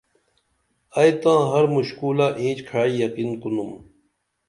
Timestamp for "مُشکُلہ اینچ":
1.75-2.57